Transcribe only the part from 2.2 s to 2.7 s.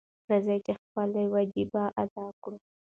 کړو.